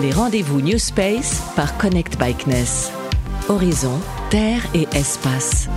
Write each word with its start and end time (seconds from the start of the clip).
Les 0.00 0.12
rendez-vous 0.12 0.62
New 0.62 0.78
Space 0.78 1.42
par 1.56 1.76
Connect 1.76 2.18
Bikeness. 2.18 2.90
Horizon, 3.48 4.00
terre 4.30 4.62
et 4.72 4.88
espace. 4.94 5.68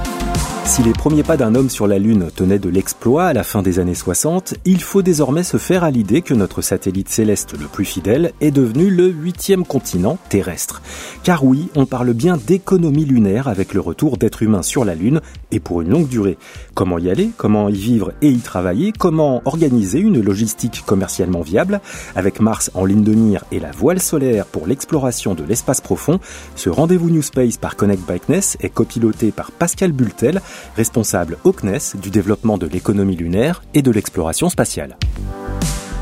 Si 0.66 0.82
les 0.82 0.94
premiers 0.94 1.24
pas 1.24 1.38
d'un 1.38 1.56
homme 1.56 1.70
sur 1.70 1.88
la 1.88 2.00
Lune 2.00 2.30
tenaient 2.36 2.58
de 2.58 2.70
l'exploit 2.70 3.26
à 3.26 3.34
la 3.34 3.44
fin 3.44 3.62
des 3.62 3.80
années 3.80 3.94
60, 3.94 4.56
il 4.66 4.82
faut 4.82 5.02
désormais 5.02 5.44
se 5.44 5.58
faire 5.58 5.84
à 5.84 5.92
l'idée 5.92 6.22
que 6.22 6.34
notre 6.34 6.62
satellite 6.62 7.10
céleste 7.10 7.54
le 7.60 7.68
plus 7.68 7.86
fidèle 7.86 8.32
est 8.42 8.50
devenu 8.50 8.90
le 8.90 9.10
huitième 9.10 9.66
continent 9.66 10.18
terrestre. 10.30 10.82
Car 11.24 11.44
oui, 11.44 11.70
on 11.76 11.86
parle 11.86 12.14
bien 12.14 12.38
d'économie 12.38 13.06
lunaire 13.06 13.48
avec 13.48 13.74
le 13.74 13.82
retour 13.82 14.18
d'êtres 14.18 14.42
humains 14.42 14.64
sur 14.64 14.84
la 14.84 14.96
Lune 14.96 15.22
et 15.52 15.60
pour 15.60 15.82
une 15.82 15.90
longue 15.90 16.08
durée. 16.08 16.38
Comment 16.74 16.98
y 16.98 17.10
aller, 17.10 17.30
comment 17.38 17.70
y 17.70 17.74
vivre 17.76 18.14
et 18.22 18.30
y 18.30 18.40
travailler, 18.40 18.94
comment 18.98 19.42
organiser 19.46 20.00
une 20.00 20.22
logistique 20.22 20.84
commercialement 20.86 21.42
viable, 21.42 21.82
avec 22.16 22.40
Mars 22.40 22.72
en 22.74 22.86
ligne 22.86 23.04
de 23.04 23.14
mire 23.14 23.44
et 23.52 23.60
la 23.60 23.72
voile 23.72 24.02
solaire 24.02 24.46
pour 24.46 24.66
l'exploration 24.66 25.36
de 25.36 25.44
l'espace 25.44 25.82
profond, 25.82 26.20
ce 26.56 26.70
rendez-vous 26.70 27.12
New 27.12 27.22
Space 27.22 27.58
par 27.58 27.76
Connect 27.76 28.02
Bikeness 28.10 28.58
est 28.62 28.70
copiloté 28.70 29.32
par 29.32 29.52
Pascal 29.52 29.92
Bultel, 29.92 30.42
responsable 30.76 31.38
au 31.44 31.52
CNES 31.52 31.96
du 32.02 32.10
développement 32.10 32.58
de 32.58 32.68
l'économie 32.68 33.16
lunaire 33.16 33.64
et 33.74 33.82
de 33.82 33.92
l'exploration 33.92 34.50
spatiale. 34.50 34.98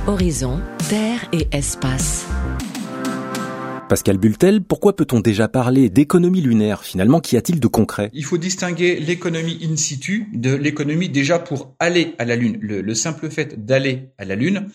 Horizon, 0.07 0.59
Terre 0.89 1.27
et 1.31 1.47
Espace. 1.51 2.25
Pascal 3.91 4.17
Bultel, 4.17 4.61
pourquoi 4.61 4.95
peut-on 4.95 5.19
déjà 5.19 5.49
parler 5.49 5.89
d'économie 5.89 6.39
lunaire 6.39 6.83
Finalement, 6.83 7.19
qu'y 7.19 7.35
a-t-il 7.35 7.59
de 7.59 7.67
concret? 7.67 8.09
Il 8.13 8.23
faut 8.23 8.37
distinguer 8.37 9.01
l'économie 9.01 9.59
in 9.69 9.75
situ 9.75 10.29
de 10.33 10.55
l'économie 10.55 11.09
déjà 11.09 11.39
pour 11.39 11.75
aller 11.77 12.15
à 12.17 12.23
la 12.23 12.37
Lune. 12.37 12.57
Le, 12.61 12.79
le 12.79 12.95
simple 12.95 13.29
fait 13.29 13.65
d'aller 13.65 14.13
à 14.17 14.23
la 14.23 14.35
Lune, 14.35 14.69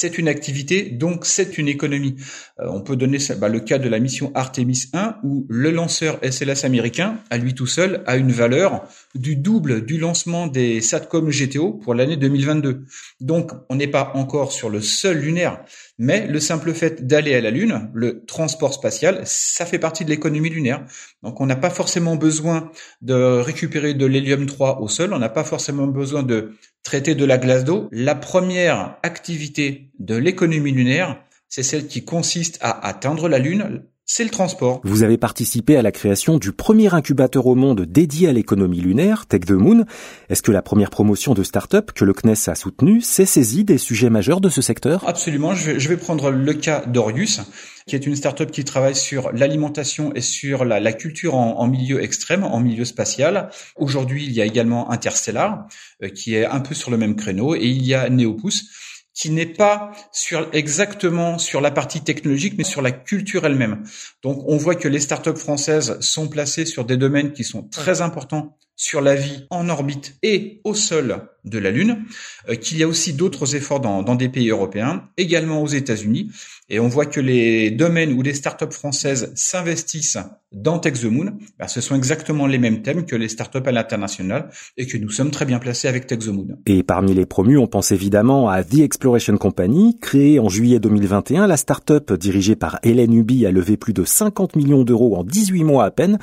c'est 0.00 0.16
une 0.16 0.28
activité, 0.28 0.84
donc 0.84 1.26
c'est 1.26 1.58
une 1.58 1.66
économie. 1.66 2.14
Euh, 2.60 2.68
on 2.68 2.82
peut 2.82 2.94
donner 2.94 3.18
bah, 3.36 3.48
le 3.48 3.58
cas 3.58 3.78
de 3.78 3.88
la 3.88 3.98
mission 3.98 4.30
Artemis 4.36 4.84
1 4.92 5.16
où 5.24 5.44
le 5.48 5.72
lanceur 5.72 6.20
SLS 6.22 6.64
américain, 6.64 7.18
à 7.30 7.36
lui 7.36 7.52
tout 7.52 7.66
seul, 7.66 8.04
a 8.06 8.16
une 8.16 8.30
valeur 8.30 8.84
du 9.16 9.34
double 9.34 9.84
du 9.84 9.98
lancement 9.98 10.46
des 10.46 10.80
SATCOM 10.80 11.30
GTO 11.30 11.72
pour 11.72 11.94
l'année 11.94 12.16
2022. 12.16 12.84
Donc 13.20 13.50
on 13.70 13.74
n'est 13.74 13.88
pas 13.88 14.12
encore 14.14 14.52
sur 14.52 14.70
le 14.70 14.80
seul 14.80 15.18
lunaire, 15.18 15.64
mais 15.98 16.26
le 16.26 16.38
simple 16.38 16.72
fait 16.72 17.06
d'aller 17.06 17.34
à 17.34 17.40
la 17.40 17.50
Lune, 17.50 17.90
le 17.92 18.24
transport 18.24 18.72
spatial, 18.72 19.20
ça 19.24 19.66
fait 19.66 19.78
partie 19.78 20.04
de 20.04 20.10
l'économie 20.10 20.48
lunaire. 20.48 20.84
Donc 21.22 21.40
on 21.40 21.46
n'a 21.46 21.56
pas 21.56 21.70
forcément 21.70 22.16
besoin 22.16 22.70
de 23.02 23.14
récupérer 23.14 23.94
de 23.94 24.06
l'hélium 24.06 24.46
3 24.46 24.80
au 24.80 24.88
sol, 24.88 25.12
on 25.12 25.18
n'a 25.18 25.28
pas 25.28 25.44
forcément 25.44 25.88
besoin 25.88 26.22
de 26.22 26.52
traiter 26.84 27.14
de 27.14 27.24
la 27.24 27.38
glace 27.38 27.64
d'eau. 27.64 27.88
La 27.90 28.14
première 28.14 28.96
activité 29.02 29.90
de 29.98 30.16
l'économie 30.16 30.72
lunaire, 30.72 31.20
c'est 31.48 31.62
celle 31.62 31.86
qui 31.86 32.04
consiste 32.04 32.58
à 32.60 32.86
atteindre 32.86 33.28
la 33.28 33.38
Lune, 33.38 33.82
c'est 34.10 34.24
le 34.24 34.30
transport. 34.30 34.80
Vous 34.84 35.02
avez 35.02 35.18
participé 35.18 35.76
à 35.76 35.82
la 35.82 35.92
création 35.92 36.38
du 36.38 36.52
premier 36.52 36.94
incubateur 36.94 37.46
au 37.46 37.54
monde 37.54 37.82
dédié 37.82 38.28
à 38.28 38.32
l'économie 38.32 38.80
lunaire, 38.80 39.26
Tech 39.26 39.42
the 39.42 39.50
Moon. 39.50 39.84
Est-ce 40.30 40.42
que 40.42 40.50
la 40.50 40.62
première 40.62 40.88
promotion 40.88 41.34
de 41.34 41.42
start-up 41.42 41.92
que 41.92 42.06
le 42.06 42.14
CNES 42.14 42.48
a 42.48 42.54
soutenue 42.54 43.02
s'est 43.02 43.26
saisie 43.26 43.64
des 43.64 43.76
sujets 43.76 44.08
majeurs 44.08 44.40
de 44.40 44.48
ce 44.48 44.62
secteur? 44.62 45.06
Absolument. 45.06 45.54
Je 45.54 45.72
vais, 45.72 45.78
je 45.78 45.88
vais 45.90 45.98
prendre 45.98 46.30
le 46.30 46.54
cas 46.54 46.86
d'Orius, 46.86 47.42
qui 47.86 47.96
est 47.96 48.06
une 48.06 48.16
start-up 48.16 48.50
qui 48.50 48.64
travaille 48.64 48.96
sur 48.96 49.30
l'alimentation 49.32 50.14
et 50.14 50.22
sur 50.22 50.64
la, 50.64 50.80
la 50.80 50.94
culture 50.94 51.34
en, 51.34 51.58
en, 51.58 51.66
milieu 51.68 52.02
extrême, 52.02 52.44
en 52.44 52.60
milieu 52.60 52.86
spatial. 52.86 53.50
Aujourd'hui, 53.76 54.24
il 54.24 54.32
y 54.32 54.40
a 54.40 54.46
également 54.46 54.90
Interstellar, 54.90 55.68
euh, 56.02 56.08
qui 56.08 56.34
est 56.34 56.46
un 56.46 56.60
peu 56.60 56.74
sur 56.74 56.90
le 56.90 56.96
même 56.96 57.14
créneau, 57.14 57.54
et 57.54 57.66
il 57.66 57.84
y 57.84 57.92
a 57.92 58.08
Neopus 58.08 58.70
qui 59.18 59.30
n'est 59.30 59.46
pas 59.46 59.90
sur 60.12 60.48
exactement 60.52 61.38
sur 61.38 61.60
la 61.60 61.72
partie 61.72 62.02
technologique, 62.02 62.54
mais 62.56 62.62
sur 62.62 62.82
la 62.82 62.92
culture 62.92 63.44
elle-même. 63.44 63.82
Donc, 64.22 64.44
on 64.46 64.56
voit 64.56 64.76
que 64.76 64.86
les 64.86 65.00
startups 65.00 65.34
françaises 65.36 65.98
sont 65.98 66.28
placées 66.28 66.64
sur 66.64 66.84
des 66.84 66.96
domaines 66.96 67.32
qui 67.32 67.42
sont 67.42 67.64
très 67.64 68.00
importants 68.00 68.56
sur 68.78 69.00
la 69.00 69.16
vie 69.16 69.44
en 69.50 69.68
orbite 69.68 70.16
et 70.22 70.60
au 70.62 70.72
sol 70.72 71.28
de 71.44 71.58
la 71.58 71.70
Lune, 71.70 72.04
euh, 72.48 72.54
qu'il 72.54 72.78
y 72.78 72.82
a 72.82 72.88
aussi 72.88 73.12
d'autres 73.12 73.56
efforts 73.56 73.80
dans, 73.80 74.14
des 74.14 74.28
pays 74.28 74.50
européens, 74.50 75.08
également 75.16 75.62
aux 75.62 75.66
États-Unis. 75.66 76.30
Et 76.68 76.80
on 76.80 76.88
voit 76.88 77.06
que 77.06 77.20
les 77.20 77.70
domaines 77.70 78.12
où 78.12 78.22
les 78.22 78.34
startups 78.34 78.70
françaises 78.70 79.32
s'investissent 79.34 80.18
dans 80.52 80.78
Tech 80.78 80.94
ben, 81.02 81.68
ce 81.68 81.80
sont 81.80 81.94
exactement 81.94 82.46
les 82.46 82.58
mêmes 82.58 82.82
thèmes 82.82 83.04
que 83.04 83.16
les 83.16 83.28
startups 83.28 83.66
à 83.66 83.72
l'international 83.72 84.50
et 84.76 84.86
que 84.86 84.96
nous 84.96 85.10
sommes 85.10 85.30
très 85.30 85.44
bien 85.44 85.58
placés 85.58 85.88
avec 85.88 86.06
Tech 86.06 86.20
the 86.20 86.28
Moon. 86.28 86.58
Et 86.66 86.82
parmi 86.82 87.14
les 87.14 87.26
promus, 87.26 87.58
on 87.58 87.66
pense 87.66 87.92
évidemment 87.92 88.48
à 88.48 88.64
The 88.64 88.78
Exploration 88.78 89.36
Company, 89.36 89.98
créée 90.00 90.38
en 90.40 90.48
juillet 90.48 90.80
2021. 90.80 91.46
La 91.46 91.56
startup 91.58 92.12
dirigée 92.14 92.56
par 92.56 92.78
Hélène 92.82 93.12
Ubi 93.12 93.44
a 93.46 93.50
levé 93.50 93.76
plus 93.76 93.92
de 93.92 94.04
50 94.04 94.56
millions 94.56 94.84
d'euros 94.84 95.16
en 95.16 95.24
18 95.24 95.64
mois 95.64 95.84
à 95.84 95.90
peine. 95.90 96.18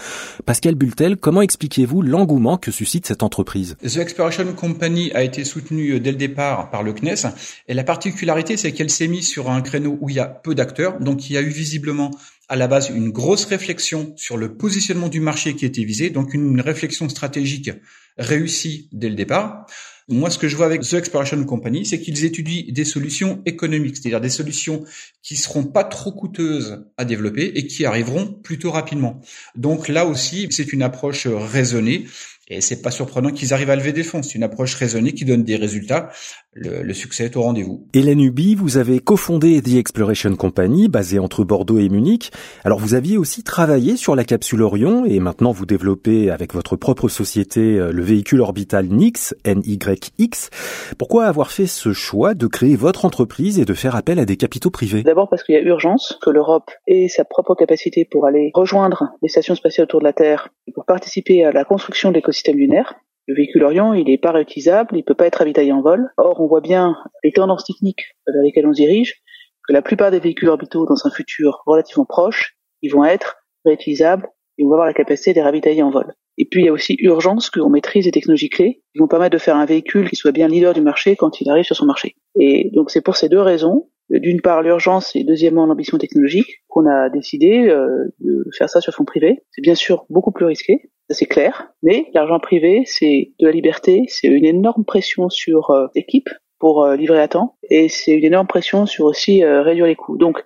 Pascal 0.45 0.75
Bultel, 0.75 1.17
comment 1.17 1.41
expliquez-vous 1.41 2.01
l'engouement 2.01 2.44
que 2.57 2.72
suscite 2.72 3.07
cette 3.07 3.23
entreprise? 3.23 3.75
The 3.83 3.97
Exploration 3.97 4.53
Company 4.53 5.11
a 5.13 5.23
été 5.23 5.44
soutenue 5.44 6.00
dès 6.00 6.11
le 6.11 6.17
départ 6.17 6.69
par 6.69 6.83
le 6.83 6.94
CNES 6.94 7.31
et 7.67 7.73
la 7.73 7.83
particularité 7.83 8.57
c'est 8.57 8.72
qu'elle 8.72 8.89
s'est 8.89 9.07
mise 9.07 9.28
sur 9.28 9.50
un 9.50 9.61
créneau 9.61 9.97
où 10.00 10.09
il 10.09 10.16
y 10.16 10.19
a 10.19 10.25
peu 10.25 10.53
d'acteurs, 10.55 11.00
donc 11.00 11.29
il 11.29 11.34
y 11.34 11.38
a 11.38 11.41
eu 11.41 11.50
visiblement 11.50 12.11
à 12.47 12.55
la 12.55 12.67
base 12.67 12.89
une 12.89 13.09
grosse 13.09 13.45
réflexion 13.45 14.13
sur 14.16 14.38
le 14.38 14.55
positionnement 14.55 15.09
du 15.09 15.19
marché 15.19 15.55
qui 15.55 15.66
était 15.66 15.84
visé, 15.84 16.09
donc 16.09 16.34
une 16.34 16.61
réflexion 16.61 17.09
stratégique 17.09 17.72
réussie 18.17 18.89
dès 18.91 19.09
le 19.09 19.16
départ. 19.16 19.66
Moi, 20.07 20.29
ce 20.29 20.38
que 20.38 20.47
je 20.47 20.55
vois 20.55 20.67
avec 20.67 20.81
The 20.81 20.94
Exploration 20.94 21.44
Company, 21.45 21.84
c'est 21.84 22.00
qu'ils 22.00 22.25
étudient 22.25 22.72
des 22.72 22.85
solutions 22.85 23.41
économiques, 23.47 23.97
c'est-à-dire 23.97 24.22
des 24.22 24.29
solutions 24.29 24.85
qui 25.23 25.35
seront 25.35 25.63
pas 25.63 25.84
trop 25.84 26.11
coûteuses 26.11 26.85
à 26.97 27.05
développer 27.05 27.53
et 27.55 27.66
qui 27.66 27.85
arriveront 27.85 28.28
plutôt 28.28 28.69
rapidement. 28.69 29.19
Donc 29.55 29.88
là 29.88 30.05
aussi, 30.05 30.47
c'est 30.51 30.72
une 30.73 30.84
approche 30.84 31.25
raisonnée 31.25 32.05
et 32.47 32.61
c'est 32.61 32.81
pas 32.81 32.91
surprenant 32.91 33.31
qu'ils 33.31 33.53
arrivent 33.53 33.69
à 33.69 33.75
lever 33.75 33.91
des 33.91 34.03
fonds. 34.03 34.22
C'est 34.22 34.35
une 34.35 34.44
approche 34.44 34.75
raisonnée 34.75 35.13
qui 35.13 35.25
donne 35.25 35.44
des 35.44 35.56
résultats. 35.56 36.11
Le, 36.57 36.83
le 36.83 36.93
succès 36.93 37.25
est 37.25 37.35
au 37.35 37.41
rendez-vous. 37.41 37.85
Hélène 37.93 38.21
Ubi, 38.21 38.55
vous 38.55 38.77
avez 38.77 38.99
cofondé 38.99 39.61
The 39.61 39.75
Exploration 39.75 40.33
Company, 40.38 40.88
basée 40.88 41.19
entre 41.19 41.43
Bordeaux 41.43 41.79
et 41.79 41.89
Munich. 41.89 42.31
Alors 42.63 42.79
vous 42.79 42.93
aviez 42.93 43.17
aussi 43.17 43.43
travaillé 43.43 43.97
sur 43.97 44.16
la 44.16 44.23
capsule 44.23 44.61
Orion 44.61 45.03
et 45.03 45.19
maintenant 45.19 45.51
vous 45.51 45.66
développez 45.66 46.31
avec 46.31 46.53
votre 46.53 46.77
propre 46.77 47.09
société 47.09 47.77
euh, 47.77 47.91
le 47.91 48.01
véhicule 48.03 48.39
orbital 48.39 48.88
NYX, 48.88 49.35
NYX. 49.45 50.49
Pourquoi 50.97 51.25
avoir 51.25 51.51
fait 51.51 51.67
ce 51.67 51.91
choix 51.91 52.33
de 52.33 52.47
créer 52.47 52.77
votre 52.77 53.03
entreprise 53.03 53.59
et 53.59 53.66
de 53.66 53.73
faire 53.73 53.97
appel 53.97 54.17
à 54.17 54.23
des 54.23 54.37
capitaux 54.37 54.69
privés? 54.69 55.03
D'abord 55.03 55.27
parce 55.27 55.43
qu'il 55.43 55.55
y 55.55 55.57
a 55.57 55.61
urgence 55.61 56.17
que 56.22 56.29
l'Europe 56.29 56.72
ait 56.87 57.09
sa 57.09 57.25
propre 57.25 57.55
capacité 57.55 58.07
pour 58.09 58.27
aller 58.27 58.51
rejoindre 58.53 59.09
les 59.22 59.27
stations 59.27 59.55
spatiales 59.55 59.85
autour 59.85 59.99
de 59.99 60.05
la 60.05 60.13
Terre, 60.13 60.47
pour 60.73 60.85
participer 60.85 61.43
à 61.43 61.51
la 61.51 61.66
construction 61.66 62.11
de 62.11 62.16
l'écosystème 62.16 62.35
système 62.35 62.57
lunaire. 62.57 62.95
Le 63.27 63.35
véhicule 63.35 63.63
Orion, 63.63 63.93
il 63.93 64.05
n'est 64.05 64.17
pas 64.17 64.31
réutilisable, 64.31 64.95
il 64.95 65.03
peut 65.03 65.15
pas 65.15 65.25
être 65.25 65.37
ravitaillé 65.37 65.71
en 65.71 65.81
vol. 65.81 66.11
Or, 66.17 66.39
on 66.41 66.47
voit 66.47 66.61
bien 66.61 66.95
les 67.23 67.31
tendances 67.31 67.65
techniques 67.65 68.03
vers 68.27 68.43
lesquelles 68.43 68.67
on 68.67 68.73
se 68.73 68.81
dirige, 68.81 69.23
que 69.67 69.73
la 69.73 69.81
plupart 69.81 70.11
des 70.11 70.19
véhicules 70.19 70.49
orbitaux 70.49 70.85
dans 70.85 71.07
un 71.07 71.09
futur 71.09 71.63
relativement 71.65 72.05
proche, 72.05 72.55
ils 72.81 72.91
vont 72.91 73.03
être 73.03 73.37
réutilisables 73.65 74.27
et 74.57 74.63
on 74.63 74.69
va 74.69 74.75
avoir 74.75 74.87
la 74.87 74.93
capacité 74.93 75.31
de 75.31 75.35
les 75.35 75.41
ravitailler 75.41 75.81
en 75.81 75.89
vol. 75.89 76.13
Et 76.37 76.45
puis 76.45 76.61
il 76.61 76.65
y 76.65 76.69
a 76.69 76.73
aussi 76.73 76.97
urgence 76.99 77.49
qu'on 77.49 77.69
maîtrise 77.69 78.05
les 78.05 78.11
technologies 78.11 78.49
clés 78.49 78.83
qui 78.93 78.99
vont 78.99 79.07
permettre 79.07 79.33
de 79.33 79.41
faire 79.41 79.55
un 79.55 79.65
véhicule 79.65 80.09
qui 80.09 80.15
soit 80.15 80.31
bien 80.31 80.47
leader 80.47 80.73
du 80.73 80.81
marché 80.81 81.15
quand 81.15 81.41
il 81.41 81.49
arrive 81.49 81.63
sur 81.63 81.75
son 81.75 81.85
marché. 81.85 82.15
Et 82.39 82.69
donc 82.73 82.91
c'est 82.91 83.01
pour 83.01 83.15
ces 83.15 83.29
deux 83.29 83.39
raisons, 83.39 83.89
d'une 84.09 84.41
part 84.41 84.61
l'urgence 84.61 85.15
et 85.15 85.23
deuxièmement 85.23 85.65
l'ambition 85.65 85.97
technologique, 85.97 86.63
qu'on 86.67 86.85
a 86.85 87.09
décidé 87.09 87.69
euh, 87.69 88.13
de 88.19 88.45
faire 88.57 88.69
ça 88.69 88.81
sur 88.81 88.93
fonds 88.93 89.05
privé. 89.05 89.43
C'est 89.51 89.61
bien 89.61 89.75
sûr 89.75 90.05
beaucoup 90.09 90.31
plus 90.31 90.45
risqué, 90.45 90.91
c'est 91.09 91.25
clair, 91.25 91.69
mais 91.83 92.09
l'argent 92.13 92.39
privé, 92.39 92.83
c'est 92.85 93.33
de 93.39 93.45
la 93.45 93.51
liberté, 93.51 94.03
c'est 94.07 94.27
une 94.27 94.45
énorme 94.45 94.85
pression 94.85 95.29
sur 95.29 95.69
euh, 95.69 95.88
l'équipe 95.95 96.29
pour 96.59 96.83
euh, 96.83 96.95
livrer 96.95 97.21
à 97.21 97.27
temps, 97.27 97.57
et 97.69 97.89
c'est 97.89 98.11
une 98.11 98.25
énorme 98.25 98.47
pression 98.47 98.85
sur 98.85 99.05
aussi 99.05 99.43
euh, 99.43 99.61
réduire 99.61 99.85
les 99.85 99.95
coûts. 99.95 100.17
Donc, 100.17 100.43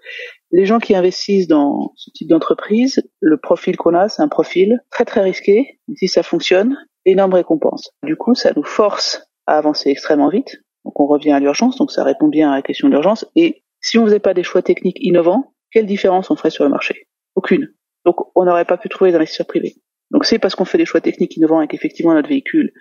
les 0.52 0.66
gens 0.66 0.80
qui 0.80 0.96
investissent 0.96 1.48
dans 1.48 1.94
ce 1.96 2.10
type 2.10 2.28
d'entreprise, 2.28 3.08
le 3.20 3.38
profil 3.38 3.78
qu'on 3.78 3.94
a, 3.94 4.10
c'est 4.10 4.22
un 4.22 4.28
profil 4.28 4.84
très 4.90 5.06
très 5.06 5.22
risqué. 5.22 5.80
si 5.96 6.08
ça 6.08 6.24
fonctionne, 6.24 6.76
énorme 7.06 7.36
récompense. 7.36 7.92
Du 8.04 8.16
coup, 8.16 8.36
ça 8.36 8.52
nous 8.56 8.64
force 8.64 9.30
à 9.46 9.58
avancer 9.58 9.90
extrêmement 9.90 10.30
vite. 10.30 10.58
Donc, 10.86 11.00
on 11.00 11.06
revient 11.06 11.32
à 11.32 11.40
l'urgence. 11.40 11.78
Donc, 11.78 11.92
ça 11.92 12.04
répond 12.04 12.28
bien 12.28 12.52
à 12.52 12.56
la 12.56 12.62
question 12.64 12.88
de 12.88 12.94
l'urgence. 12.94 13.26
Et 13.36 13.64
si 13.80 14.00
on 14.00 14.06
faisait 14.06 14.20
pas 14.20 14.34
des 14.34 14.44
choix 14.44 14.64
techniques 14.64 14.98
innovants, 15.00 15.54
quelle 15.72 15.86
différence 15.86 16.32
on 16.32 16.36
ferait 16.36 16.50
sur 16.50 16.64
le 16.64 16.72
marché? 16.72 17.08
Aucune. 17.36 17.72
Donc, 18.06 18.16
on 18.36 18.46
n'aurait 18.46 18.66
pas 18.66 18.78
pu 18.78 18.90
trouver 18.90 19.12
d'investisseurs 19.12 19.48
privés. 19.48 19.76
Donc 20.12 20.26
c'est 20.26 20.40
parce 20.40 20.56
qu'on 20.56 20.66
fait 20.66 20.78
des 20.78 20.86
choix 20.86 21.02
techniques 21.02 21.38
innovants 21.38 21.62
et 21.62 21.68
qu'effectivement 21.68 22.14
notre 22.14 22.30
véhicule 22.30 22.72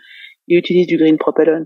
il 0.49 0.59
utilise 0.59 0.87
du 0.87 0.97
green 0.97 1.19
propellant, 1.19 1.65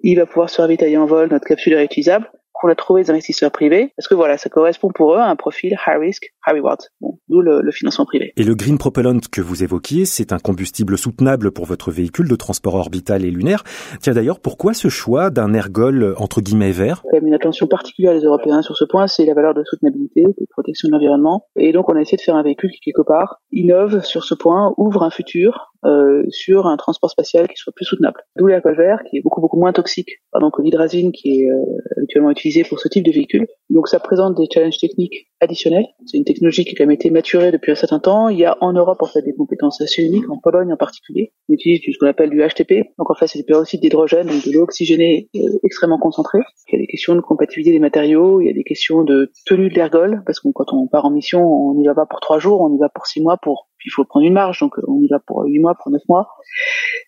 il 0.00 0.16
va 0.16 0.26
pouvoir 0.26 0.50
se 0.50 0.60
ravitailler 0.60 0.96
en 0.96 1.06
vol, 1.06 1.28
notre 1.30 1.46
capsule 1.46 1.72
est 1.72 1.76
réutilisable, 1.76 2.30
qu'on 2.60 2.68
a 2.68 2.74
trouvé 2.74 3.02
des 3.02 3.10
investisseurs 3.10 3.50
privés, 3.50 3.92
parce 3.96 4.08
que 4.08 4.14
voilà, 4.14 4.36
ça 4.38 4.48
correspond 4.48 4.90
pour 4.94 5.14
eux 5.14 5.18
à 5.18 5.28
un 5.28 5.36
profil 5.36 5.76
high 5.86 5.98
risk, 5.98 6.32
high 6.46 6.56
reward, 6.56 6.80
bon, 7.00 7.18
d'où 7.28 7.40
le, 7.40 7.60
le, 7.62 7.70
financement 7.70 8.04
privé. 8.04 8.32
Et 8.36 8.42
le 8.42 8.54
green 8.54 8.78
propellant 8.78 9.18
que 9.30 9.40
vous 9.40 9.62
évoquiez, 9.62 10.04
c'est 10.04 10.32
un 10.32 10.38
combustible 10.38 10.98
soutenable 10.98 11.50
pour 11.52 11.66
votre 11.66 11.90
véhicule 11.90 12.28
de 12.28 12.36
transport 12.36 12.74
orbital 12.74 13.24
et 13.24 13.30
lunaire. 13.30 13.62
Tiens 14.00 14.14
d'ailleurs, 14.14 14.40
pourquoi 14.40 14.74
ce 14.74 14.88
choix 14.88 15.30
d'un 15.30 15.54
ergol 15.54 16.14
entre 16.18 16.40
guillemets 16.40 16.72
vert? 16.72 17.02
Il 17.12 17.16
y 17.16 17.24
a 17.24 17.26
une 17.26 17.34
attention 17.34 17.66
particulière 17.66 18.14
des 18.14 18.24
Européens 18.24 18.62
sur 18.62 18.76
ce 18.76 18.84
point, 18.84 19.06
c'est 19.06 19.24
la 19.24 19.34
valeur 19.34 19.54
de 19.54 19.62
soutenabilité, 19.64 20.22
de 20.22 20.46
protection 20.50 20.88
de 20.88 20.92
l'environnement, 20.92 21.46
et 21.56 21.72
donc 21.72 21.88
on 21.88 21.96
a 21.96 22.00
essayé 22.00 22.16
de 22.16 22.22
faire 22.22 22.36
un 22.36 22.42
véhicule 22.42 22.70
qui 22.70 22.80
quelque 22.80 23.06
part 23.06 23.40
innove 23.52 24.02
sur 24.02 24.24
ce 24.24 24.34
point, 24.34 24.74
ouvre 24.76 25.02
un 25.02 25.10
futur 25.10 25.72
euh, 25.84 26.24
sur 26.30 26.66
un 26.66 26.76
transport 26.76 27.10
spatial 27.10 27.46
qui 27.48 27.56
soit 27.56 27.72
plus 27.74 27.84
soutenable. 27.84 28.20
D'où 28.36 28.46
l'alcool 28.46 28.76
vert, 28.76 29.02
qui 29.08 29.18
est 29.18 29.20
beaucoup 29.20 29.40
beaucoup 29.40 29.58
moins 29.58 29.72
toxique 29.72 30.10
pardon, 30.32 30.50
que 30.50 30.62
l'hydrazine 30.62 31.12
qui 31.12 31.42
est 31.42 31.50
euh, 31.50 31.62
habituellement 31.96 32.30
utilisée 32.30 32.64
pour 32.64 32.80
ce 32.80 32.88
type 32.88 33.04
de 33.04 33.12
véhicule. 33.12 33.46
Donc 33.70 33.88
ça 33.88 34.00
présente 34.00 34.36
des 34.36 34.46
challenges 34.52 34.78
techniques 34.78 35.28
additionnels. 35.40 35.86
C'est 36.06 36.16
une 36.16 36.24
technologie 36.24 36.64
qui 36.64 36.70
a 36.70 36.74
quand 36.76 36.84
même 36.84 36.90
été 36.90 37.10
maturée 37.10 37.52
depuis 37.52 37.72
un 37.72 37.74
certain 37.74 37.98
temps. 37.98 38.28
Il 38.28 38.38
y 38.38 38.44
a 38.44 38.56
en 38.60 38.72
Europe 38.72 39.02
en 39.02 39.06
fait 39.06 39.22
des 39.22 39.34
compétences 39.34 39.80
assez 39.80 40.02
uniques, 40.02 40.28
en 40.30 40.38
Pologne 40.38 40.72
en 40.72 40.76
particulier. 40.76 41.32
On 41.48 41.54
utilise 41.54 41.80
ce 41.82 41.98
qu'on 41.98 42.06
appelle 42.06 42.30
du 42.30 42.40
HTP. 42.40 42.88
Donc 42.98 43.10
en 43.10 43.14
fait 43.14 43.26
c'est 43.26 43.38
des 43.38 43.44
peroxyde 43.44 43.80
d'hydrogène, 43.80 44.26
donc 44.26 44.44
de 44.46 44.52
l'eau 44.52 44.62
oxygénée 44.62 45.28
euh, 45.36 45.40
extrêmement 45.64 45.98
concentrée. 45.98 46.40
Il 46.68 46.76
y 46.76 46.78
a 46.78 46.80
des 46.80 46.86
questions 46.86 47.14
de 47.14 47.20
compatibilité 47.20 47.72
des 47.72 47.78
matériaux, 47.78 48.40
il 48.40 48.46
y 48.46 48.50
a 48.50 48.54
des 48.54 48.64
questions 48.64 49.04
de 49.04 49.30
tenue 49.46 49.68
de 49.68 49.74
l'ergol, 49.74 50.22
parce 50.24 50.40
que 50.40 50.48
quand 50.54 50.72
on 50.72 50.86
part 50.86 51.04
en 51.04 51.10
mission, 51.10 51.42
on 51.42 51.74
n'y 51.74 51.86
va 51.86 51.94
pas 51.94 52.06
pour 52.06 52.20
trois 52.20 52.38
jours, 52.38 52.60
on 52.62 52.74
y 52.74 52.78
va 52.78 52.88
pour 52.88 53.06
six 53.06 53.20
mois 53.20 53.36
pour 53.36 53.68
il 53.84 53.90
faut 53.90 54.04
prendre 54.04 54.26
une 54.26 54.32
marge, 54.32 54.60
donc 54.60 54.74
on 54.86 55.00
y 55.00 55.08
va 55.08 55.18
pour 55.18 55.44
huit 55.44 55.60
mois, 55.60 55.74
pour 55.74 55.90
neuf 55.90 56.02
mois. 56.08 56.28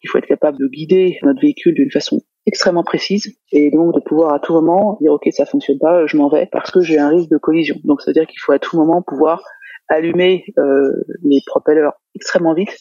Il 0.03 0.09
faut 0.09 0.19
être 0.19 0.27
capable 0.27 0.59
de 0.59 0.67
guider 0.69 1.19
notre 1.23 1.41
véhicule 1.41 1.75
d'une 1.75 1.91
façon 1.91 2.21
extrêmement 2.47 2.83
précise 2.83 3.37
et 3.53 3.71
donc 3.71 3.95
de 3.95 4.01
pouvoir 4.01 4.33
à 4.33 4.41
tout 4.41 4.53
moment 4.53 4.97
dire 5.01 5.13
ok 5.13 5.29
ça 5.33 5.47
fonctionne 5.47 5.79
pas, 5.79 6.07
je 6.07 6.17
m'en 6.17 6.29
vais 6.29 6.49
parce 6.51 6.71
que 6.71 6.81
j'ai 6.81 6.99
un 6.99 7.09
risque 7.09 7.31
de 7.31 7.39
collision. 7.39 7.77
Donc 7.85 8.01
ça 8.01 8.11
veut 8.11 8.15
dire 8.15 8.27
qu'il 8.27 8.41
faut 8.41 8.53
à 8.53 8.59
tout 8.59 8.77
moment 8.77 9.03
pouvoir 9.03 9.43
allumer 9.89 10.45
euh, 10.59 10.93
les 11.23 11.41
propellers 11.47 11.91
extrêmement 12.15 12.55
vite, 12.55 12.75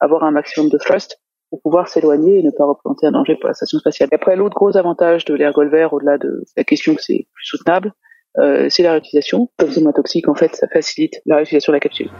avoir 0.00 0.24
un 0.24 0.30
maximum 0.30 0.70
de 0.70 0.78
thrust 0.78 1.18
pour 1.50 1.60
pouvoir 1.60 1.88
s'éloigner 1.88 2.38
et 2.38 2.42
ne 2.42 2.50
pas 2.50 2.64
représenter 2.64 3.06
un 3.06 3.12
danger 3.12 3.36
pour 3.36 3.48
la 3.48 3.54
station 3.54 3.78
spatiale. 3.78 4.08
après 4.12 4.36
l'autre 4.36 4.54
gros 4.54 4.76
avantage 4.76 5.24
de 5.26 5.34
l'ergol 5.34 5.70
vert 5.70 5.92
au-delà 5.92 6.16
de 6.16 6.44
la 6.56 6.64
question 6.64 6.94
que 6.94 7.02
c'est 7.02 7.26
plus 7.34 7.44
soutenable, 7.44 7.92
euh, 8.38 8.68
c'est 8.70 8.82
la 8.82 8.92
réutilisation. 8.92 9.50
Comme 9.58 9.70
c'est 9.70 9.82
moins 9.82 9.92
toxique 9.92 10.28
en 10.28 10.34
fait, 10.34 10.54
ça 10.56 10.66
facilite 10.68 11.20
la 11.26 11.36
réutilisation 11.36 11.72
de 11.72 11.76
la 11.76 11.80
capsule. 11.80 12.10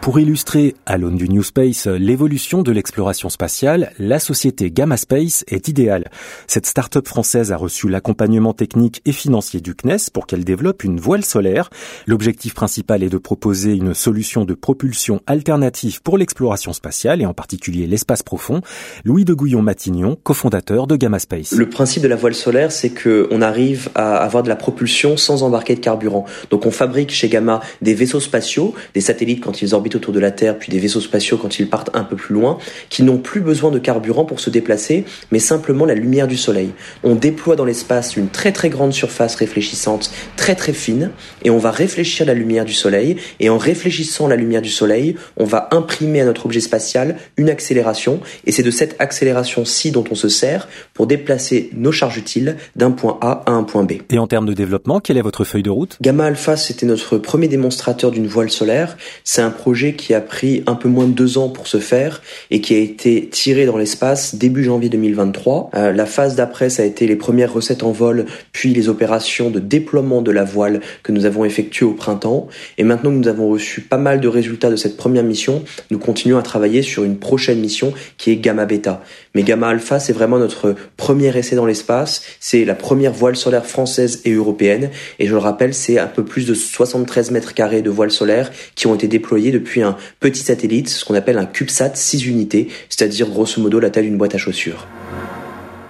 Pour 0.00 0.18
illustrer 0.18 0.76
à 0.86 0.96
l'aune 0.96 1.16
du 1.16 1.28
New 1.28 1.42
Space 1.42 1.86
l'évolution 1.86 2.62
de 2.62 2.72
l'exploration 2.72 3.28
spatiale, 3.28 3.92
la 3.98 4.18
société 4.18 4.70
Gamma 4.70 4.96
Space 4.96 5.44
est 5.46 5.68
idéale. 5.68 6.10
Cette 6.46 6.64
start-up 6.64 7.06
française 7.06 7.52
a 7.52 7.58
reçu 7.58 7.86
l'accompagnement 7.86 8.54
technique 8.54 9.02
et 9.04 9.12
financier 9.12 9.60
du 9.60 9.74
CNES 9.74 10.08
pour 10.10 10.26
qu'elle 10.26 10.42
développe 10.42 10.84
une 10.84 10.98
voile 10.98 11.22
solaire. 11.22 11.68
L'objectif 12.06 12.54
principal 12.54 13.02
est 13.02 13.10
de 13.10 13.18
proposer 13.18 13.74
une 13.74 13.92
solution 13.92 14.46
de 14.46 14.54
propulsion 14.54 15.20
alternative 15.26 16.00
pour 16.00 16.16
l'exploration 16.16 16.72
spatiale 16.72 17.20
et 17.20 17.26
en 17.26 17.34
particulier 17.34 17.86
l'espace 17.86 18.22
profond. 18.22 18.62
Louis 19.04 19.26
de 19.26 19.34
Gouillon-Matignon, 19.34 20.16
cofondateur 20.22 20.86
de 20.86 20.96
Gamma 20.96 21.18
Space. 21.18 21.52
Le 21.52 21.68
principe 21.68 22.02
de 22.02 22.08
la 22.08 22.16
voile 22.16 22.34
solaire, 22.34 22.72
c'est 22.72 22.90
qu'on 22.90 23.42
arrive 23.42 23.90
à 23.94 24.16
avoir 24.16 24.44
de 24.44 24.48
la 24.48 24.56
propulsion 24.56 25.18
sans 25.18 25.42
embarquer 25.42 25.74
de 25.74 25.80
carburant. 25.80 26.24
Donc 26.48 26.64
on 26.64 26.70
fabrique 26.70 27.10
chez 27.10 27.28
Gamma 27.28 27.60
des 27.82 27.92
vaisseaux 27.92 28.18
spatiaux, 28.20 28.74
des 28.94 29.02
satellites 29.02 29.44
quand 29.44 29.60
ils 29.60 29.74
orbitent 29.74 29.89
autour 29.96 30.12
de 30.12 30.20
la 30.20 30.30
Terre, 30.30 30.58
puis 30.58 30.70
des 30.70 30.78
vaisseaux 30.78 31.00
spatiaux 31.00 31.36
quand 31.36 31.58
ils 31.58 31.68
partent 31.68 31.90
un 31.94 32.04
peu 32.04 32.16
plus 32.16 32.34
loin, 32.34 32.58
qui 32.88 33.02
n'ont 33.02 33.18
plus 33.18 33.40
besoin 33.40 33.70
de 33.70 33.78
carburant 33.78 34.24
pour 34.24 34.40
se 34.40 34.50
déplacer, 34.50 35.04
mais 35.30 35.38
simplement 35.38 35.84
la 35.84 35.94
lumière 35.94 36.28
du 36.28 36.36
Soleil. 36.36 36.70
On 37.02 37.14
déploie 37.14 37.56
dans 37.56 37.64
l'espace 37.64 38.16
une 38.16 38.28
très 38.28 38.52
très 38.52 38.68
grande 38.68 38.92
surface 38.92 39.34
réfléchissante, 39.34 40.10
très 40.36 40.54
très 40.54 40.72
fine, 40.72 41.10
et 41.44 41.50
on 41.50 41.58
va 41.58 41.70
réfléchir 41.70 42.26
la 42.26 42.34
lumière 42.34 42.64
du 42.64 42.74
Soleil, 42.74 43.16
et 43.40 43.48
en 43.48 43.58
réfléchissant 43.58 44.28
la 44.28 44.36
lumière 44.36 44.62
du 44.62 44.70
Soleil, 44.70 45.16
on 45.36 45.44
va 45.44 45.68
imprimer 45.72 46.20
à 46.20 46.24
notre 46.24 46.46
objet 46.46 46.60
spatial 46.60 47.16
une 47.36 47.48
accélération, 47.50 48.20
et 48.46 48.52
c'est 48.52 48.62
de 48.62 48.70
cette 48.70 48.96
accélération-ci 48.98 49.90
dont 49.90 50.04
on 50.10 50.14
se 50.14 50.28
sert 50.28 50.68
pour 50.94 51.06
déplacer 51.06 51.70
nos 51.74 51.92
charges 51.92 52.18
utiles 52.18 52.56
d'un 52.76 52.90
point 52.90 53.18
A 53.20 53.42
à 53.46 53.52
un 53.52 53.62
point 53.62 53.84
B. 53.84 53.92
Et 54.10 54.18
en 54.18 54.26
termes 54.26 54.46
de 54.46 54.52
développement, 54.52 55.00
quelle 55.00 55.16
est 55.16 55.22
votre 55.22 55.44
feuille 55.44 55.62
de 55.62 55.70
route? 55.70 55.96
Gamma 56.00 56.26
Alpha, 56.26 56.56
c'était 56.56 56.86
notre 56.86 57.18
premier 57.18 57.48
démonstrateur 57.48 58.10
d'une 58.10 58.26
voile 58.26 58.50
solaire. 58.50 58.96
C'est 59.24 59.42
un 59.42 59.50
projet 59.50 59.79
qui 59.88 60.14
a 60.14 60.20
pris 60.20 60.62
un 60.66 60.74
peu 60.74 60.88
moins 60.88 61.06
de 61.06 61.12
deux 61.12 61.38
ans 61.38 61.48
pour 61.48 61.66
se 61.66 61.78
faire 61.78 62.22
et 62.50 62.60
qui 62.60 62.74
a 62.74 62.78
été 62.78 63.28
tiré 63.30 63.66
dans 63.66 63.76
l'espace 63.76 64.34
début 64.34 64.64
janvier 64.64 64.88
2023. 64.88 65.70
Euh, 65.74 65.92
la 65.92 66.06
phase 66.06 66.36
d'après, 66.36 66.70
ça 66.70 66.82
a 66.82 66.86
été 66.86 67.06
les 67.06 67.16
premières 67.16 67.52
recettes 67.52 67.82
en 67.82 67.92
vol, 67.92 68.26
puis 68.52 68.72
les 68.74 68.88
opérations 68.88 69.50
de 69.50 69.58
déploiement 69.58 70.22
de 70.22 70.30
la 70.30 70.44
voile 70.44 70.80
que 71.02 71.12
nous 71.12 71.24
avons 71.24 71.44
effectuées 71.44 71.86
au 71.86 71.92
printemps. 71.92 72.48
Et 72.78 72.84
maintenant 72.84 73.10
que 73.10 73.16
nous 73.16 73.28
avons 73.28 73.48
reçu 73.48 73.80
pas 73.80 73.98
mal 73.98 74.20
de 74.20 74.28
résultats 74.28 74.70
de 74.70 74.76
cette 74.76 74.96
première 74.96 75.24
mission, 75.24 75.62
nous 75.90 75.98
continuons 75.98 76.38
à 76.38 76.42
travailler 76.42 76.82
sur 76.82 77.04
une 77.04 77.18
prochaine 77.18 77.60
mission 77.60 77.92
qui 78.18 78.30
est 78.30 78.36
Gamma 78.36 78.66
Beta. 78.66 79.02
Mais 79.34 79.42
Gamma 79.42 79.68
Alpha, 79.68 80.00
c'est 80.00 80.12
vraiment 80.12 80.38
notre 80.38 80.74
premier 80.96 81.36
essai 81.36 81.56
dans 81.56 81.66
l'espace. 81.66 82.22
C'est 82.40 82.64
la 82.64 82.74
première 82.74 83.12
voile 83.12 83.36
solaire 83.36 83.64
française 83.64 84.22
et 84.24 84.32
européenne. 84.32 84.90
Et 85.18 85.26
je 85.26 85.32
le 85.32 85.38
rappelle, 85.38 85.72
c'est 85.72 85.98
un 85.98 86.06
peu 86.06 86.24
plus 86.24 86.46
de 86.46 86.54
73 86.54 87.30
mètres 87.30 87.54
carrés 87.54 87.82
de 87.82 87.90
voile 87.90 88.10
solaire 88.10 88.50
qui 88.74 88.88
ont 88.88 88.94
été 88.94 89.06
déployés 89.06 89.52
depuis 89.52 89.69
puis 89.70 89.82
un 89.82 89.96
petit 90.18 90.42
satellite, 90.42 90.88
ce 90.88 91.04
qu'on 91.04 91.14
appelle 91.14 91.38
un 91.38 91.46
CubeSat 91.46 91.94
6 91.94 92.26
unités, 92.26 92.66
c'est-à-dire 92.88 93.28
grosso 93.28 93.62
modo 93.62 93.78
la 93.78 93.88
taille 93.90 94.06
d'une 94.06 94.18
boîte 94.18 94.34
à 94.34 94.38
chaussures. 94.38 94.88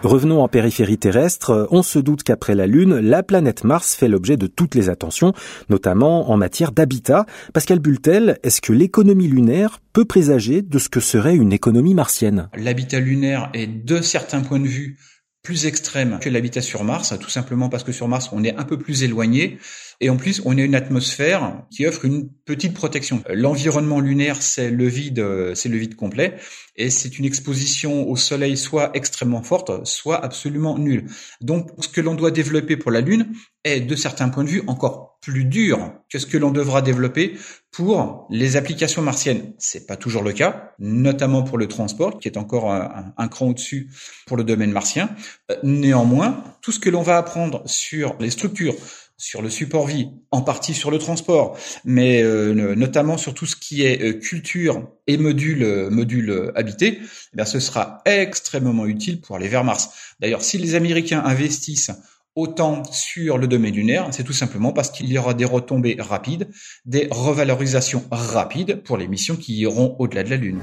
Revenons 0.02 0.42
en 0.42 0.48
périphérie 0.48 0.98
terrestre. 0.98 1.66
On 1.70 1.82
se 1.82 1.98
doute 1.98 2.22
qu'après 2.22 2.54
la 2.54 2.66
Lune, 2.66 2.98
la 2.98 3.22
planète 3.22 3.64
Mars 3.64 3.94
fait 3.94 4.08
l'objet 4.08 4.36
de 4.36 4.46
toutes 4.46 4.74
les 4.74 4.90
attentions, 4.90 5.32
notamment 5.70 6.30
en 6.30 6.36
matière 6.36 6.72
d'habitat. 6.72 7.24
Pascal 7.54 7.78
Bultel, 7.78 8.38
est-ce 8.42 8.60
que 8.60 8.74
l'économie 8.74 9.28
lunaire 9.28 9.78
peut 9.94 10.04
présager 10.04 10.60
de 10.60 10.78
ce 10.78 10.90
que 10.90 11.00
serait 11.00 11.36
une 11.36 11.52
économie 11.52 11.94
martienne? 11.94 12.50
L'habitat 12.56 13.00
lunaire 13.00 13.50
est, 13.54 13.66
de 13.66 14.02
certains 14.02 14.40
points 14.40 14.60
de 14.60 14.68
vue, 14.68 14.98
plus 15.42 15.64
extrême 15.64 16.18
que 16.20 16.28
l'habitat 16.28 16.60
sur 16.60 16.84
Mars, 16.84 17.14
tout 17.18 17.30
simplement 17.30 17.70
parce 17.70 17.84
que 17.84 17.92
sur 17.92 18.08
Mars, 18.08 18.28
on 18.32 18.44
est 18.44 18.54
un 18.56 18.64
peu 18.64 18.78
plus 18.78 19.04
éloigné. 19.04 19.58
Et 20.00 20.08
en 20.08 20.16
plus, 20.16 20.40
on 20.46 20.56
a 20.56 20.62
une 20.62 20.74
atmosphère 20.74 21.62
qui 21.70 21.86
offre 21.86 22.06
une 22.06 22.30
petite 22.46 22.72
protection. 22.72 23.22
L'environnement 23.28 24.00
lunaire, 24.00 24.40
c'est 24.40 24.70
le 24.70 24.86
vide, 24.86 25.24
c'est 25.54 25.68
le 25.68 25.76
vide 25.76 25.94
complet, 25.94 26.36
et 26.76 26.88
c'est 26.88 27.18
une 27.18 27.26
exposition 27.26 28.08
au 28.08 28.16
Soleil 28.16 28.56
soit 28.56 28.90
extrêmement 28.94 29.42
forte, 29.42 29.86
soit 29.86 30.24
absolument 30.24 30.78
nulle. 30.78 31.04
Donc, 31.42 31.68
ce 31.80 31.88
que 31.88 32.00
l'on 32.00 32.14
doit 32.14 32.30
développer 32.30 32.78
pour 32.78 32.90
la 32.90 33.02
Lune 33.02 33.34
est, 33.64 33.80
de 33.80 33.94
certains 33.94 34.30
points 34.30 34.44
de 34.44 34.48
vue, 34.48 34.62
encore 34.66 35.18
plus 35.20 35.44
dur 35.44 35.92
que 36.10 36.18
ce 36.18 36.24
que 36.24 36.38
l'on 36.38 36.50
devra 36.50 36.80
développer 36.80 37.36
pour 37.70 38.26
les 38.30 38.56
applications 38.56 39.02
martiennes. 39.02 39.52
C'est 39.58 39.86
pas 39.86 39.96
toujours 39.96 40.22
le 40.22 40.32
cas, 40.32 40.72
notamment 40.78 41.42
pour 41.42 41.58
le 41.58 41.68
transport, 41.68 42.18
qui 42.18 42.26
est 42.26 42.38
encore 42.38 42.72
un, 42.72 43.12
un 43.16 43.28
cran 43.28 43.48
au-dessus 43.48 43.90
pour 44.26 44.38
le 44.38 44.44
domaine 44.44 44.72
martien. 44.72 45.10
Euh, 45.50 45.56
néanmoins, 45.62 46.42
tout 46.62 46.72
ce 46.72 46.80
que 46.80 46.88
l'on 46.88 47.02
va 47.02 47.18
apprendre 47.18 47.62
sur 47.66 48.16
les 48.18 48.30
structures 48.30 48.74
sur 49.20 49.42
le 49.42 49.50
support 49.50 49.86
vie, 49.86 50.08
en 50.30 50.40
partie 50.40 50.72
sur 50.72 50.90
le 50.90 50.98
transport, 50.98 51.56
mais 51.84 52.22
euh, 52.22 52.74
notamment 52.74 53.18
sur 53.18 53.34
tout 53.34 53.44
ce 53.44 53.54
qui 53.54 53.82
est 53.82 54.02
euh, 54.02 54.12
culture 54.14 54.88
et 55.06 55.18
module 55.18 55.62
euh, 55.62 55.90
module 55.90 56.50
habité, 56.54 57.00
eh 57.38 57.44
ce 57.44 57.60
sera 57.60 58.00
extrêmement 58.06 58.86
utile 58.86 59.20
pour 59.20 59.36
aller 59.36 59.48
vers 59.48 59.62
Mars. 59.62 60.14
D'ailleurs, 60.20 60.42
si 60.42 60.56
les 60.56 60.74
Américains 60.74 61.22
investissent 61.22 61.92
autant 62.34 62.82
sur 62.84 63.36
le 63.36 63.46
domaine 63.46 63.74
lunaire, 63.74 64.08
c'est 64.12 64.24
tout 64.24 64.32
simplement 64.32 64.72
parce 64.72 64.90
qu'il 64.90 65.12
y 65.12 65.18
aura 65.18 65.34
des 65.34 65.44
retombées 65.44 65.96
rapides, 65.98 66.48
des 66.86 67.06
revalorisations 67.10 68.04
rapides 68.10 68.82
pour 68.82 68.96
les 68.96 69.06
missions 69.06 69.36
qui 69.36 69.54
iront 69.58 69.96
au-delà 69.98 70.22
de 70.22 70.30
la 70.30 70.36
Lune. 70.36 70.60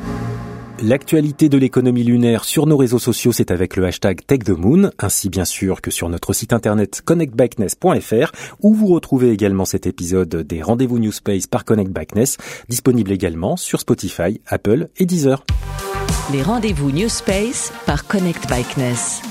L'actualité 0.84 1.50
de 1.50 1.58
l'économie 1.58 2.04
lunaire 2.04 2.44
sur 2.44 2.68
nos 2.68 2.78
réseaux 2.78 3.00
sociaux, 3.00 3.32
c'est 3.32 3.50
avec 3.50 3.76
le 3.76 3.86
hashtag 3.86 4.22
TechTheMoon, 4.28 4.92
ainsi 5.00 5.28
bien 5.28 5.46
sûr 5.46 5.82
que 5.82 5.90
sur 5.90 6.08
notre 6.08 6.34
site 6.34 6.54
internet 6.54 7.02
connectbackness.fr, 7.04 8.32
où 8.62 8.76
vous 8.76 8.86
retrouvez 8.86 9.32
également 9.32 9.66
cet 9.66 9.88
épisode 9.88 10.30
des 10.30 10.62
rendez-vous 10.62 11.00
New 11.00 11.12
Space 11.12 11.48
par 11.48 11.66
Connect 11.66 11.92
Backness, 11.92 12.38
disponible 12.70 13.12
également 13.12 13.58
sur 13.58 13.80
Spotify, 13.80 14.40
Apple 14.46 14.90
et 14.98 15.08
Deezer. 15.08 15.44
Les 16.32 16.44
rendez-vous 16.44 16.92
New 16.92 17.10
Space 17.10 17.74
par 17.88 18.06
Connect 18.06 18.48
Backness. 18.48 19.24